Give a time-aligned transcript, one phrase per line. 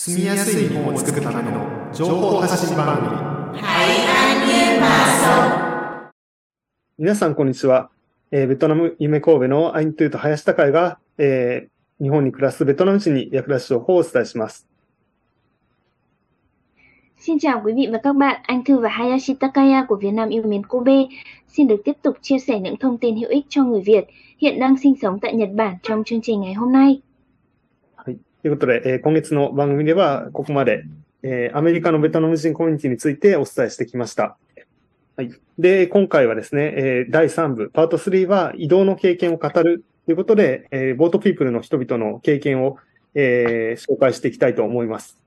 [0.00, 3.60] 住みやすい日本を作るための情報発信番組
[6.96, 7.90] 皆さん、こんにちは。
[8.30, 14.68] えーベトナム夢神戸のアイントゥーと林高井が、えー日本に暮らすベトナム人に役立つ情報をお伝えします。
[17.18, 20.42] Xin chào quý vị và các bạn, anh Thư và Hayashi Takaya của Việt Nam yêu
[20.42, 21.06] mến Kobe
[21.48, 24.04] xin được tiếp tục chia sẻ những thông tin hữu ích cho người Việt
[24.38, 27.00] hiện đang sinh sống tại Nhật Bản trong chương trình ngày hôm nay.
[28.42, 30.84] ということで、えー今月の番組では、ここまで、
[31.22, 34.36] えーアメリカのベトナム人コミュニティについてお伝えしてきました。
[35.16, 35.30] はい。
[35.58, 42.78] で、今回はですね、えー第3部、パート3は移動の経験を語るということで、えーボートピープルの人々の経験を、
[43.14, 45.18] えー紹介していきたいと思います。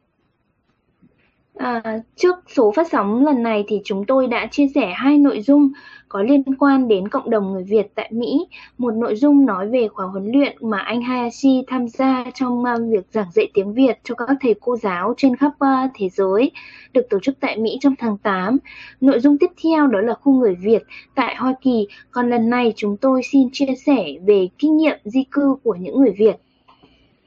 [1.58, 1.82] À,
[2.16, 5.72] trước số phát sóng lần này thì chúng tôi đã chia sẻ hai nội dung
[6.10, 8.48] có liên quan đến cộng đồng người Việt tại Mỹ.
[8.78, 12.78] Một nội dung nói về khóa huấn luyện mà anh Hayashi tham gia trong à,
[12.92, 16.52] việc giảng dạy tiếng Việt cho các thầy cô giáo trên khắp à, thế giới,
[16.94, 18.58] được tổ chức tại Mỹ trong tháng 8.
[19.02, 20.84] Nội dung tiếp theo đó là khu người Việt
[21.16, 21.88] tại Hoa Kỳ.
[22.12, 26.02] Còn lần này chúng tôi xin chia sẻ về kinh nghiệm di cư của những
[26.02, 26.36] người Việt.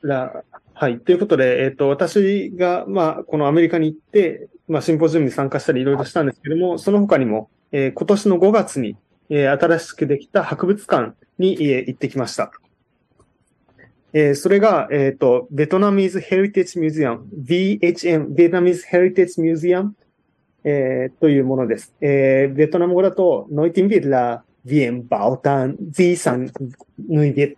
[0.00, 0.28] Là
[0.76, 0.98] はい。
[0.98, 8.96] ということで、えっ、と、私が、まあ、このアメリカに行って、まあ、シンポジウムに参加したりいろいろしたんですけども、その他にも、えー今年の5月に、
[9.30, 12.50] えー新しくできた博物館に、えー行ってきました。
[14.12, 19.94] えーそれが、えっ、と、ベトナミーズ・ヘリテージ・ミュージアム、VHM、ベトナミーズ・ヘリテージ・ミュージアム、
[20.64, 21.94] えーというものです。
[22.00, 26.46] えーベトナム語だと、ノイティンビッラ、viện bảo tàng di sản
[26.96, 27.54] người Việt。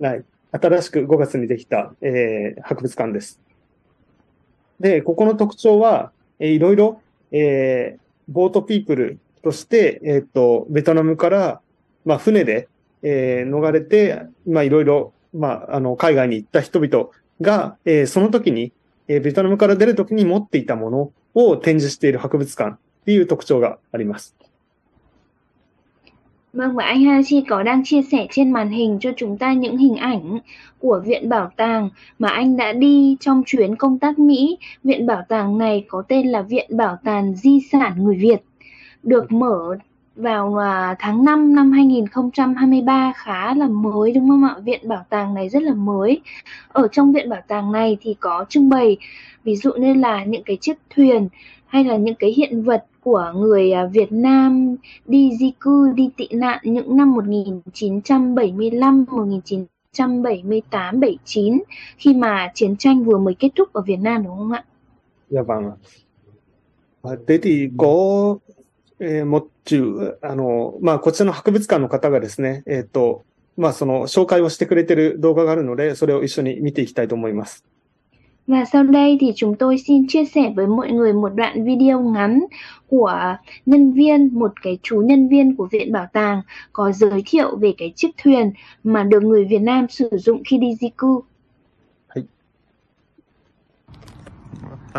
[0.00, 0.37] はい。
[0.52, 3.40] 新しく5月にできた、えー博物館です。
[4.80, 11.60] で、ここの特徴は、えーいろいろ、えーボートピープルとして、えっ、と、ベトナムから、
[12.04, 12.68] まあ、船で、
[13.02, 17.08] えー逃れて、まあ、いろいろ、まあ、あの、海外に行った人々
[17.40, 18.72] が、えーその時に、
[19.08, 22.74] えーベトナムから出る時に持っていたものを展示している博物館っ
[23.04, 24.34] ていう特徴があります。
[26.52, 29.96] Vâng và anh Hachi có đang chia sẻ trên màn hình cho chúng ta những hình
[29.96, 30.38] ảnh
[30.78, 34.58] của Viện Bảo tàng mà anh đã đi trong chuyến công tác Mỹ.
[34.84, 38.42] Viện Bảo tàng này có tên là Viện Bảo tàng Di sản Người Việt,
[39.02, 39.76] được mở
[40.16, 44.56] vào à, tháng 5 năm 2023 khá là mới đúng không ạ?
[44.64, 46.20] Viện Bảo tàng này rất là mới.
[46.68, 48.96] Ở trong Viện Bảo tàng này thì có trưng bày
[49.44, 51.28] ví dụ như là những cái chiếc thuyền
[51.67, 56.09] hay là những cái hiện vật của người à, Việt Nam đi di cư, đi
[56.17, 61.63] tị nạn những năm 1975, 1978, 79
[61.97, 64.63] khi mà chiến tranh vừa mới kết thúc ở Việt Nam đúng không ạ?
[65.29, 65.71] Dạ vâng.
[67.03, 68.37] À, Thế thì có
[68.99, 73.23] えーもっちゅう、あの、まあ、こちらの博物館の方がですね、えっ、と、
[73.57, 77.65] まあ、その、紹介をしてくれてる動画があるので、それを一緒に見ていきたいと思います。
[78.48, 82.00] Và sau đây thì chúng tôi xin chia sẻ với mọi người một đoạn video
[82.00, 82.44] ngắn
[82.88, 83.36] của
[83.66, 86.42] nhân viên, một cái chú nhân viên của Viện Bảo tàng
[86.72, 88.52] có giới thiệu về cái chiếc thuyền
[88.84, 91.20] mà được người Việt Nam sử dụng khi đi di cư.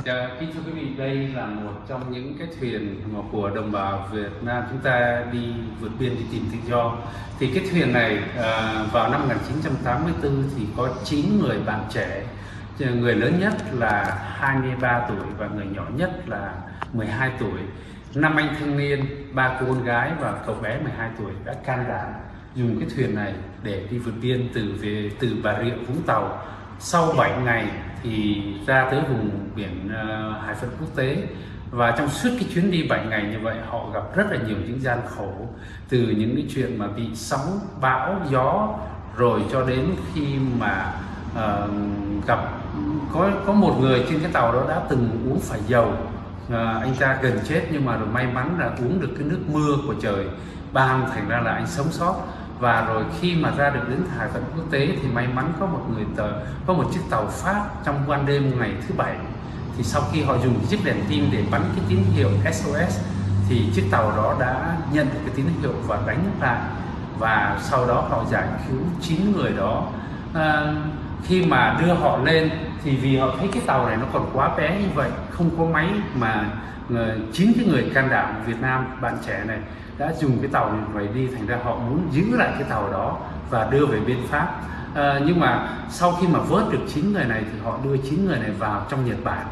[0.06, 3.72] Dạ, kính thưa quý vị, đây là một trong những cái thuyền mà của đồng
[3.72, 5.40] bào Việt Nam chúng ta đi
[5.81, 6.98] vượt biên đi tìm tự do.
[7.40, 12.24] Thì cái thuyền này à, vào năm 1984 thì có 9 người bạn trẻ,
[12.88, 16.53] người lớn nhất là 23 tuổi và người nhỏ nhất là
[16.94, 17.59] 12 tuổi.
[18.16, 21.85] Năm anh thanh niên, ba cô con gái và cậu bé 12 tuổi đã can
[21.88, 22.07] đảm
[22.56, 26.45] dùng cái thuyền này để đi vượt biên từ về từ Bà Rịa Vũng Tàu
[26.79, 27.68] sau 7 ngày
[28.03, 31.28] thì ra tới vùng biển uh, hải phận quốc tế
[31.72, 34.57] và trong suốt cái chuyến đi 7 ngày như vậy họ gặp rất là nhiều
[34.68, 35.34] những gian khổ
[35.89, 38.78] từ những cái chuyện mà bị sóng bão gió
[39.18, 40.25] rồi cho đến khi
[40.59, 40.94] mà
[41.31, 41.69] uh,
[42.28, 42.59] gặp
[43.14, 45.94] có có một người trên cái tàu đó đã từng uống phải dầu.
[46.53, 49.40] À, anh ta gần chết nhưng mà rồi may mắn là uống được cái nước
[49.47, 50.25] mưa của trời
[50.74, 52.16] ban thành ra là anh sống sót.
[52.59, 55.66] Và rồi khi mà ra được đến hải phận quốc tế thì may mắn có
[55.66, 56.31] một người tờ
[56.68, 59.16] có một chiếc tàu pháp trong ban đêm ngày thứ bảy.
[59.78, 63.00] Thì sau khi họ dùng chiếc đèn tin để bắn cái tín hiệu SOS
[63.50, 66.60] thì chiếc tàu đó đã nhận được cái tín hiệu và đánh lại.
[67.19, 69.88] Và sau đó họ giải cứu chín người đó.
[70.33, 70.74] À,
[71.24, 72.50] khi mà đưa họ lên
[72.83, 75.66] thì vì họ thấy cái tàu này nó còn quá bé như vậy không có
[75.66, 76.45] máy mà
[76.95, 79.57] ờ, chính cái người can đảm Việt Nam bạn trẻ này
[79.98, 82.92] đã dùng cái tàu này vậy đi thành ra họ muốn giữ lại cái tàu
[82.92, 83.18] đó
[83.50, 84.62] và đưa về bên Pháp.
[84.95, 88.25] À, nhưng mà sau khi mà vớt được chín người này thì họ đưa chín
[88.25, 89.45] người này vào trong Nhật Bản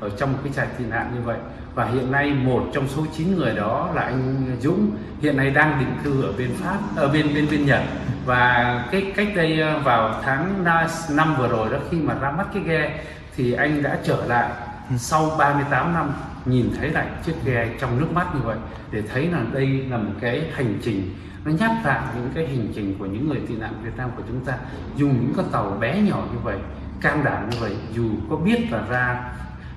[0.00, 1.36] ở trong một cái trại tị nạn như vậy
[1.78, 4.90] và hiện nay một trong số 9 người đó là anh Dũng
[5.22, 7.82] hiện nay đang định cư ở bên Pháp ở bên bên bên Nhật.
[8.24, 10.64] Và cái cách đây ờ, vào tháng
[11.10, 13.00] 5 vừa rồi đó khi mà ra mắt cái ghe
[13.36, 14.50] thì anh đã trở lại
[14.90, 14.96] ừ.
[14.96, 16.12] sau 38 năm
[16.44, 18.56] nhìn thấy lại chiếc ghe trong nước mắt như vậy
[18.90, 21.14] để thấy là đây là một cái hành trình.
[21.44, 24.22] Nó nhắc lại những cái hành trình của những người tị nạn Việt Nam của
[24.28, 24.54] chúng ta.
[24.96, 26.58] Dùng những con tàu bé nhỏ như vậy
[27.00, 29.32] can đảm như vậy dù có biết là ra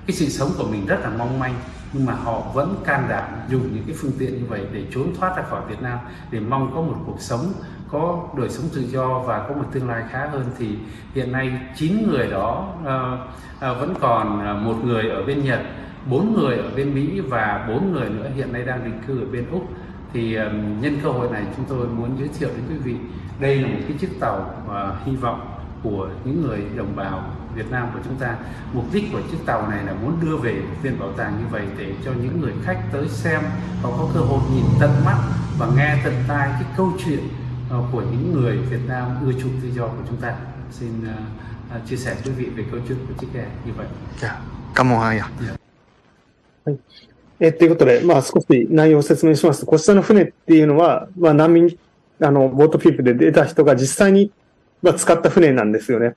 [0.06, 1.54] cái sự sống của mình rất là mong manh
[1.92, 5.14] nhưng mà họ vẫn can đảm dùng những cái phương tiện như vậy để trốn
[5.20, 5.98] thoát ra khỏi Việt Nam
[6.30, 7.52] để mong có một cuộc sống
[7.92, 10.44] có đời sống tự do và có một tương lai khá hơn.
[10.58, 10.68] Thì
[11.14, 12.86] hiện nay 9 người đó uh,
[13.56, 15.60] uh, vẫn còn ờ, một người ở bên Nhật
[16.10, 19.26] bốn người ở bên Mỹ và bốn người nữa hiện nay đang định cư ở
[19.32, 19.68] bên Úc.
[20.12, 22.96] Thì um, nhân cơ hội này chúng tôi muốn giới thiệu đến quý vị
[23.40, 25.40] đây là một cái chiếc tàu uh, hy vọng
[25.82, 27.24] của những người đồng bào
[27.55, 28.37] Việt Nam của chúng ta
[28.73, 31.63] mục đích của chiếc tàu này là muốn đưa về viện bảo tàng như vậy
[31.77, 33.41] để cho những người khách tới xem
[33.81, 35.17] và có cơ hội nhìn tận mắt
[35.57, 39.59] và nghe tận tai cái câu chuyện uh, của những người Việt Nam ưa chuộng
[39.61, 40.35] tự do của chúng ta
[40.71, 43.87] xin uh, uh, chia sẻ quý vị về câu chuyện của chiếc ghe như vậy.
[44.21, 44.37] Yeah.
[44.77, 45.31] カモハヤ。
[46.65, 46.77] はい。
[47.39, 51.75] えー、ということで、まあ少し内容を説明しますと、こちらの船っていうのは、まあ難民、
[52.21, 54.31] あの、ボートピープで出た人が実際に、
[54.83, 56.15] まあ、使った船なんですよね。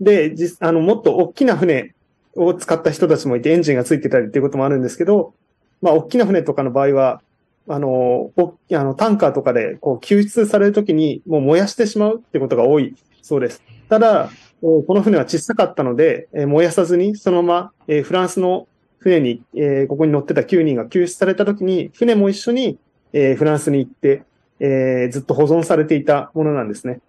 [0.00, 1.94] で、実、あの、もっと大きな船
[2.34, 5.34] を使った人たちもいて、エンジンがついてたりっていうこともあるんですけど、
[5.82, 7.22] まあ、大きな船とかの場合は、
[7.68, 13.62] あの、おあのタンカーとかでこう救出されるときにもう燃やしてしまうってことが多いそうです。
[13.88, 14.30] ただ、
[14.60, 18.68] この船は小さかったので、燃やさずにそのままフランスの
[18.98, 22.78] 船に、え、ここに乗ってた9人が救出された時に、船も一緒に、
[23.12, 24.22] え、フランスに行って、
[24.60, 27.00] え、ずっと保存されていたものなんですね。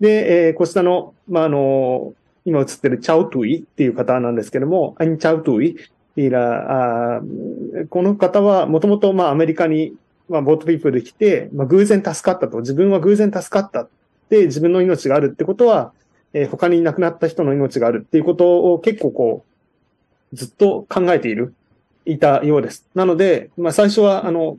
[0.00, 2.14] で、えー、こちらの、まあ、あの、
[2.44, 5.76] 今映ってるチャウトゥイっていう方なんですけども、アンチャウトゥイ
[6.16, 7.20] いら、あ
[7.90, 9.94] この方はもともとまあアメリカに、
[10.28, 12.58] まあ、ボートピープルで来て、まあ、偶然助かったと。
[12.60, 13.88] 自分は偶然助かったっ
[14.30, 15.92] て自分の命があるってことは、
[16.32, 19.44] えー、他に亡くなった人の命があるっていうことを結構こ
[20.32, 21.54] う、ずっと考えている、
[22.04, 22.88] いたようです。
[22.94, 24.56] なので、まあ最初は、あの、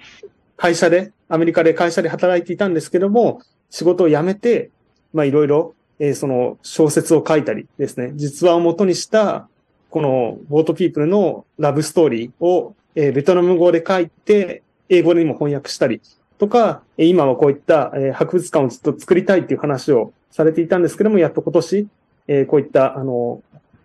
[0.57, 4.69] 会社で、アメリカで会社で働いていたんですけども、仕事を辞めて、
[5.17, 9.49] まあいろいろ、えー、その小説を書いたりですね、実話を元にした、
[9.89, 16.01] このボートピープルのラブストーリーを、えー、ベトナム語で書いて、英語にも翻訳したり
[16.37, 21.87] とか、今はこういった、えー、博物館をずっと作りたいっていう話をされていたんですけども、やっと今年、
[22.27, 23.41] えー、こういった、あの、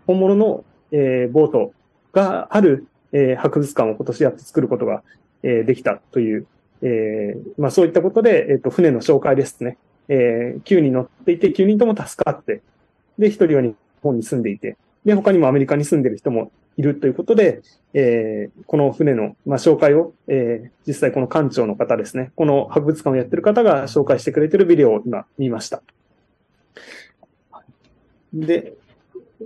[0.07, 1.73] 本物のえー、ボート
[2.13, 5.03] がある、えー、博物館を今年やって作ることが、
[5.43, 6.47] えー、できたという、
[6.83, 9.79] えー、まあそういったことで、えっ、ー、と、船の紹介ですね。
[10.13, 12.61] えー、9人乗っていて、9人とも助かって、
[13.19, 14.77] で、1人は日本に住んでいて、
[15.07, 17.63] で、他にもアメリカに住んでる人もいるということで、
[17.95, 25.83] えー、この船の、まあ、紹介を、えー、実際この館長の方ですね、この博物館をやってる方が紹介してくれてるビデオを今見ました。
[28.35, 28.75] で、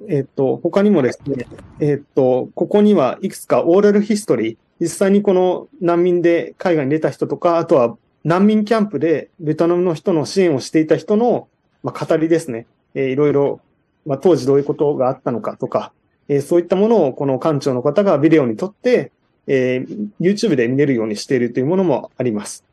[0.09, 1.47] えっ、と、他にもですね、
[1.81, 7.97] えっ、と、ここにはいくつかオーラルヒストリー、実際にこの難民で海外に出た人とか、あとは
[8.27, 11.47] 難民キャンプでベトナムの人の支援をしていた人の、
[11.85, 12.67] まあ、語りですね。
[12.93, 13.61] えー、いろいろ、
[14.05, 15.93] まあ、当時どういうことがあったのかとか、
[16.27, 19.13] えー、そういったものをこの館長の方がビデオに撮って、
[19.47, 22.65] えー、YouTube で見れるようにしているというものもあります。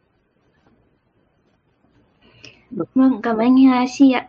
[2.95, 4.27] Vâng, cảm ơn Hashi ạ.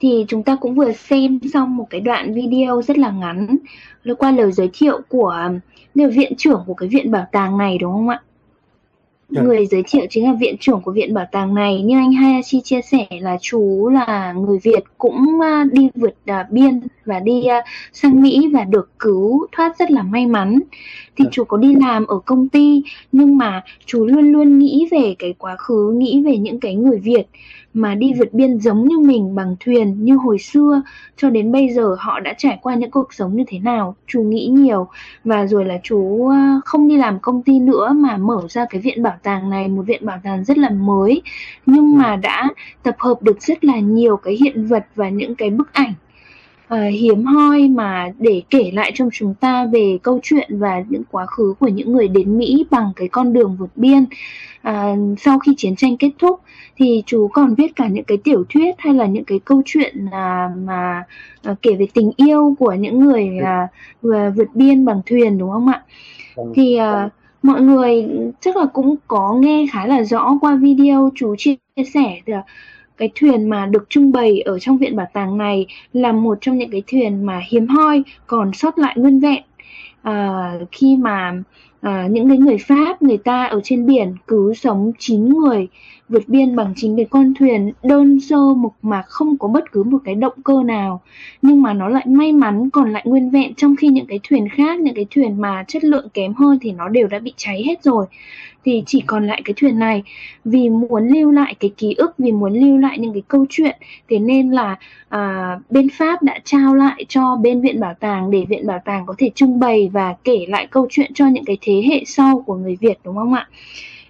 [0.00, 3.56] thì chúng ta cũng vừa xem xong một cái đoạn video rất là ngắn
[4.02, 5.50] liên quan lời giới thiệu của
[5.94, 8.22] viện trưởng của cái viện bảo tàng này đúng không ạ?
[9.28, 9.42] Dạ.
[9.42, 11.82] Người giới thiệu chính là viện trưởng của viện bảo tàng này.
[11.82, 15.40] Như anh Hayashi chia sẻ là chú là người Việt cũng
[15.72, 16.14] đi vượt
[16.50, 17.42] biên và đi
[17.92, 20.58] sang Mỹ và được cứu thoát rất là may mắn.
[21.16, 21.24] Thì.
[21.24, 21.30] Dạ.
[21.32, 22.82] chú có đi làm ở công ty
[23.12, 26.98] nhưng mà chú luôn luôn nghĩ về cái quá khứ, nghĩ về những cái người
[26.98, 27.24] Việt
[27.74, 30.82] mà đi vượt biên giống như mình bằng thuyền như hồi xưa
[31.16, 34.22] cho đến bây giờ họ đã trải qua những cuộc sống như thế nào chú
[34.22, 34.88] nghĩ nhiều
[35.24, 36.30] và rồi là chú
[36.64, 39.82] không đi làm công ty nữa mà mở ra cái viện bảo tàng này một
[39.82, 41.22] viện bảo tàng rất là mới
[41.66, 42.48] nhưng mà đã
[42.82, 45.92] tập hợp được rất là nhiều cái hiện vật và những cái bức ảnh
[46.74, 51.02] uh, hiếm hoi mà để kể lại trong chúng ta về câu chuyện và những
[51.10, 54.04] quá khứ của những người đến Mỹ bằng cái con đường vượt biên
[54.68, 56.40] uh, sau khi chiến tranh kết thúc
[56.76, 60.06] thì chú còn viết cả những cái tiểu thuyết hay là những cái câu chuyện
[60.06, 61.04] uh, mà
[61.50, 65.68] uh, kể về tình yêu của những người uh, vượt biên bằng thuyền đúng không
[65.68, 65.82] ạ?
[66.36, 66.52] Vâng.
[66.56, 68.08] Thì uh, mọi người
[68.40, 71.56] chắc là cũng có nghe khá là rõ qua video chú chia
[71.94, 72.40] sẻ được
[72.96, 76.58] cái thuyền mà được trưng bày ở trong viện bảo tàng này là một trong
[76.58, 79.42] những cái thuyền mà hiếm hoi, còn sót lại nguyên vẹn
[80.08, 81.42] uh, khi mà
[81.86, 85.68] uh, những cái người Pháp người ta ở trên biển cứu sống 9 người
[86.08, 89.82] vượt biên bằng chính cái con thuyền đơn sơ mục mà không có bất cứ
[89.82, 91.00] một cái động cơ nào.
[91.42, 94.48] Nhưng mà nó lại may mắn còn lại nguyên vẹn trong khi những cái thuyền
[94.48, 97.62] khác những cái thuyền mà chất lượng kém hơn thì nó đều đã bị cháy
[97.66, 98.06] hết rồi.
[98.64, 100.02] Thì chỉ còn lại cái thuyền này.
[100.44, 103.76] Vì muốn lưu lại cái ký ức vì muốn lưu lại những cái câu chuyện
[104.08, 104.76] thế nên là
[105.08, 109.06] à, bên Pháp đã trao lại cho bên viện bảo tàng để viện bảo tàng
[109.06, 112.42] có thể trưng bày và kể lại câu chuyện cho những cái thế hệ sau
[112.46, 113.48] của người Việt đúng không ạ?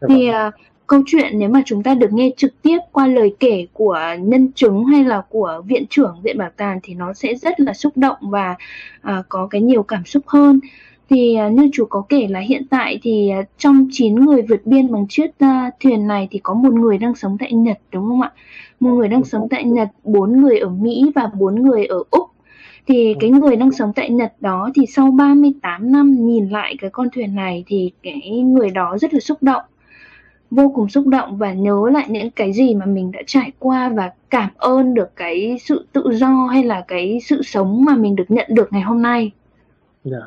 [0.09, 0.51] Thì à,
[0.87, 4.53] câu chuyện nếu mà chúng ta được nghe trực tiếp qua lời kể của nhân
[4.55, 7.97] chứng hay là của viện trưởng viện bảo tàng thì nó sẽ rất là xúc
[7.97, 8.57] động và
[9.03, 10.61] à, có cái nhiều cảm xúc hơn
[11.11, 14.61] thì à, như chú có kể là hiện tại thì à, trong 9 người vượt
[14.67, 18.09] biên bằng chiếc uh, thuyền này thì có một người đang sống tại Nhật đúng
[18.09, 18.33] không ạ?
[18.81, 22.28] Một người đang sống tại Nhật, bốn người ở Mỹ và bốn người ở Úc.
[22.89, 26.91] Thì cái người đang sống tại Nhật đó thì sau 38 năm nhìn lại cái
[26.91, 29.63] con thuyền này thì cái người đó rất là xúc động
[30.51, 33.89] vô cùng xúc động và nhớ lại những cái gì mà mình đã trải qua
[33.89, 38.17] và cảm ơn được cái sự tự do hay là cái sự sống mà mình
[38.17, 39.31] được nhận được ngày hôm nay.
[40.11, 40.23] Yeah.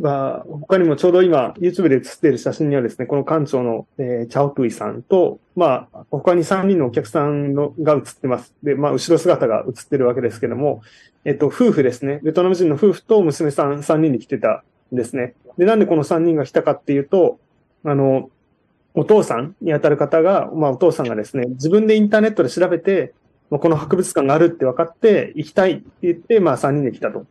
[0.00, 8.54] が、他にもちょうど今、YouTube で写っている写真にはですね、この館長の、えー、チャオトゥイさんと、まあ、他に3人のお客さんのが写ってます。
[8.62, 10.82] で、まあ、後ろ姿が写ってるわけですけども、
[11.24, 12.20] えっと、夫婦ですね。
[12.22, 15.34] ベトナム人の夫婦と娘さん3人に来てたんですね。
[15.58, 17.38] で、なんでこの3人が来たかっていうと、
[17.84, 18.30] あの、
[18.94, 23.14] お父さんにあたる方が、まあ、お父さんがですね、自分でインターネットで調べて、
[23.50, 27.26] この博物館があるって分かって行きたいって言って、まあ3人で来たと。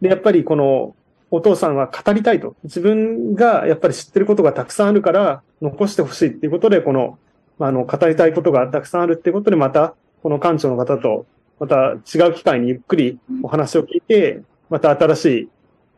[0.00, 0.96] で、やっぱりこの
[1.34, 2.54] お父さんは語りたいと。
[2.62, 7.18] 自分がやっぱり知ってることがたくさんあるから残してほしいっていうことで、この、
[7.58, 11.24] あの、語りたいことがたくさんあるっていうことで、また、この館長の方と、
[11.58, 15.48] また違う機会にゆっくりお話を聞いて、また新しい、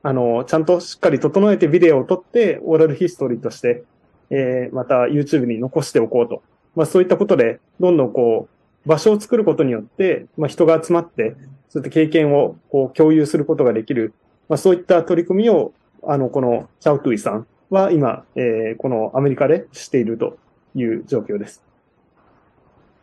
[0.05, 3.83] あの、ちゃんとしっかり整えてビデオを撮って、オーラルヒストリーとして、
[4.31, 6.43] えー、また YouTube に残しておこうと。
[6.77, 8.49] まあそういったことで、どんどんこ
[8.87, 11.35] う、場所を作ることによって、まあ人が集まって、
[11.71, 14.15] そういった経験をこう共有することができる
[14.49, 15.73] まあ、そういった取り組みを、
[16.03, 20.39] あの、このチャオトゥイさんは今、えー、このアメリカでしていると
[20.75, 21.63] いう状況です。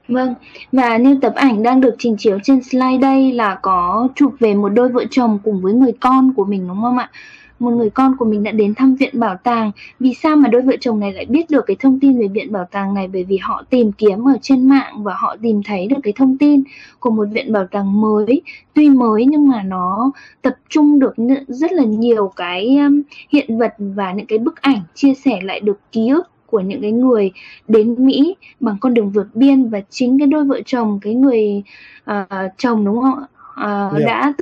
[0.08, 0.34] Vâng,
[0.72, 4.54] và như tập ảnh đang được trình chiếu trên slide đây là có chụp về
[4.54, 7.12] một đôi vợ chồng cùng với người con của mình đúng không ạ?
[7.62, 9.72] Một người con của mình đã đến thăm viện bảo tàng.
[10.00, 12.52] Vì sao mà đôi vợ chồng này lại biết được cái thông tin về viện
[12.52, 13.08] bảo tàng này?
[13.08, 16.38] Bởi vì họ tìm kiếm ở trên mạng và họ tìm thấy được cái thông
[16.38, 16.64] tin
[17.00, 18.42] của một viện bảo tàng mới,
[18.74, 21.14] tuy mới nhưng mà nó tập trung được
[21.48, 25.60] rất là nhiều cái um, hiện vật và những cái bức ảnh chia sẻ lại
[25.60, 27.32] được ký ức của những cái người
[27.68, 31.64] đến Mỹ bằng con đường vượt biên và chính cái đôi vợ chồng cái người
[32.12, 33.20] uh, chồng đúng không
[33.56, 34.06] ạ uh, yeah.
[34.06, 34.34] đã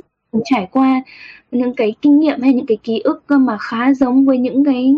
[0.44, 1.02] trải qua
[1.50, 4.94] những cái kinh nghiệm hay những cái ký ức mà khá giống với những cái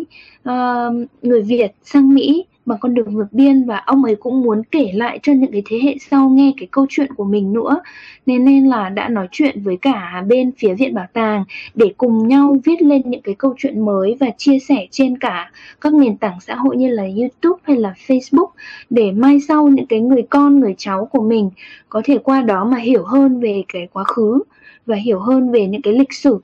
[0.49, 4.63] uh, người Việt sang Mỹ bằng con đường vượt biên và ông ấy cũng muốn
[4.71, 7.81] kể lại cho những cái thế hệ sau nghe cái câu chuyện của mình nữa.
[8.27, 12.29] Nên nên là đã nói chuyện với cả bên phía viện bảo tàng để cùng
[12.29, 16.17] nhau viết lên những cái câu chuyện mới và chia sẻ trên cả các nền
[16.17, 18.49] tảng xã hội như là YouTube hay là Facebook
[18.91, 21.51] để mai sau những cái người con người cháu của mình
[21.89, 24.43] có thể qua đó mà hiểu hơn về cái quá khứ
[24.86, 26.40] và hiểu hơn về những cái lịch sử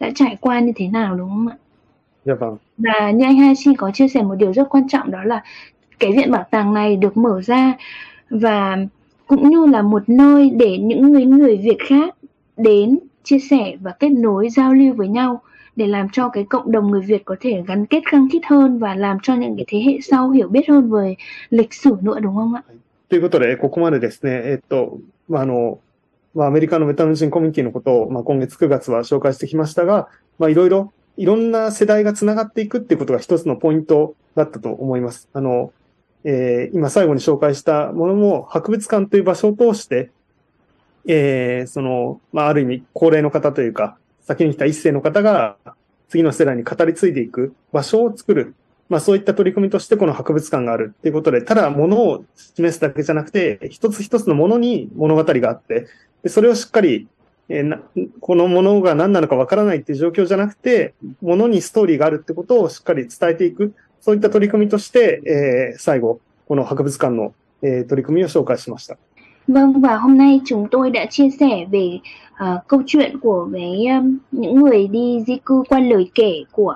[0.00, 1.56] đã trải qua như thế nào đúng không ạ?
[2.24, 2.56] Dạ vâng.
[2.78, 5.42] Và như anh Hashi có chia sẻ một điều rất quan trọng đó là
[5.98, 7.74] cái viện bảo tàng này được mở ra
[8.30, 8.76] và
[9.26, 12.14] cũng như là một nơi để những người người Việt khác
[12.56, 15.40] đến chia sẻ và kết nối giao lưu với nhau
[15.76, 18.78] để làm cho cái cộng đồng người Việt có thể gắn kết khăng khít hơn
[18.78, 21.14] và làm cho những cái thế hệ sau hiểu biết hơn về
[21.50, 22.62] lịch sử nữa đúng không ạ?
[23.08, 25.78] ということで、ここまでですね、えっと、まあ、あの、
[26.33, 30.07] まあ、アメリカのベトナム人コミュニティのことを、まあ、今月9月は紹介してきましたが、
[30.39, 35.29] まあ、いろいろ、いろんな世代が繋がっていくっていうことが一つのポイントだったと思います。
[35.33, 35.73] あの、
[36.23, 40.11] えー、今最後に紹介したものも、博物館という場所を通して、
[41.07, 45.57] えー、その、まあ、ある意味、高齢の方というか、先に来た一世の方が、
[46.09, 48.53] 次の世代に語り継いでいく場所を作る。
[48.89, 55.87] まあそういった取り組みとしてこの博物館があるっていうことで、ただ物を示すだけじゃなくて、一つ一つのものに物語があって、
[56.23, 57.07] でそれをしっかり、
[57.49, 57.79] えー、な
[58.19, 68.97] このものが何なのかわからないっていう状況じゃなくて、ものにストーリーがあるってことをしっかり伝えていく、そういった取り組みとして、えー、最後、この博物館の、えー、取り組みを紹介しました。
[69.47, 71.99] Vâng và hôm nay chúng tôi đã chia sẻ về
[72.33, 76.75] uh, câu chuyện của với um, những người đi di cư qua lời kể của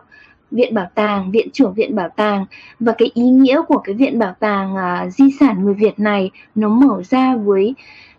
[0.51, 2.45] viện bảo tàng, viện trưởng viện bảo tàng
[2.79, 6.31] và cái ý nghĩa của cái viện bảo tàng uh, di sản người Việt này
[6.55, 7.75] nó mở ra với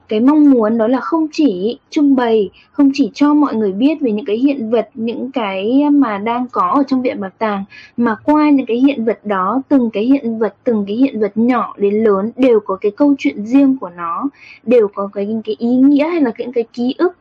[0.09, 4.01] cái mong muốn đó là không chỉ trưng bày, không chỉ cho mọi người biết
[4.01, 7.65] về những cái hiện vật, những cái mà đang có ở trong viện bảo tàng,
[7.97, 11.33] mà qua những cái hiện vật đó, từng cái hiện vật, từng cái hiện vật
[11.35, 14.29] nhỏ đến lớn đều có cái câu chuyện riêng của nó,
[14.63, 17.17] đều có cái cái ý nghĩa hay là những cái ký ức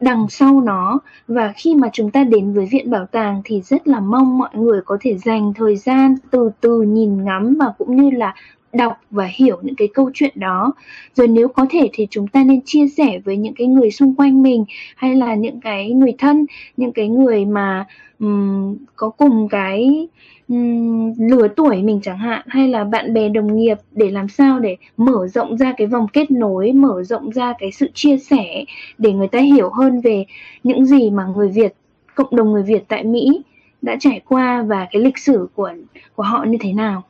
[0.00, 0.98] đằng sau nó.
[1.28, 4.50] Và khi mà chúng ta đến với viện bảo tàng thì rất là mong mọi
[4.54, 8.34] người có thể dành thời gian từ từ nhìn ngắm và cũng như là
[8.72, 10.72] đọc và hiểu những cái câu chuyện đó.
[11.14, 14.14] Rồi nếu có thể thì chúng ta nên chia sẻ với những cái người xung
[14.14, 14.64] quanh mình
[14.96, 16.46] hay là những cái người thân
[16.76, 17.86] những cái người mà
[18.18, 20.08] um, có cùng cái
[20.48, 24.58] um, lứa tuổi mình chẳng hạn hay là bạn bè đồng nghiệp để làm sao
[24.58, 28.64] để mở rộng ra cái vòng kết nối mở rộng ra cái sự chia sẻ
[28.98, 30.24] để người ta hiểu hơn về
[30.62, 31.74] những gì mà người Việt
[32.14, 33.42] cộng đồng người Việt tại Mỹ
[33.82, 35.72] đã trải qua và cái lịch sử của
[36.16, 37.02] của họ như thế nào.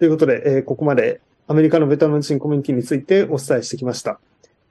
[0.00, 4.18] ということで、えー、ここまでアメリカのベトナム人コミュニティについてお伝えしてきました。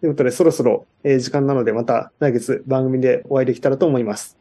[0.01, 4.35] ということで、そろそろ、えー、時間なので、また来月番組でお会いできたらと思います。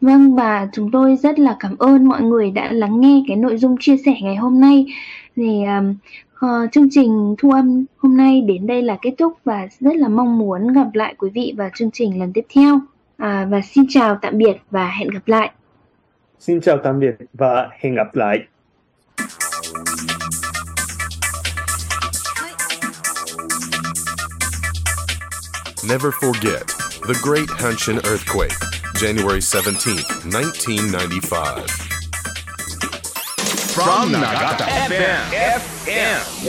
[0.00, 3.58] Vâng và chúng tôi rất là cảm ơn mọi người đã lắng nghe cái nội
[3.58, 4.86] dung chia sẻ ngày hôm nay.
[5.36, 5.94] Thì um,
[6.46, 10.08] uh, chương trình thu âm hôm nay đến đây là kết thúc và rất là
[10.08, 12.80] mong muốn gặp lại quý vị vào chương trình lần tiếp theo.
[13.16, 15.50] À, và xin chào tạm biệt và hẹn gặp lại.
[16.38, 18.46] Xin chào tạm biệt và hẹn gặp lại.
[25.88, 26.66] Never forget
[27.06, 28.52] the Great Hanshin Earthquake,
[28.96, 31.70] January 17, 1995.
[33.72, 36.44] From Nagata FM, FM.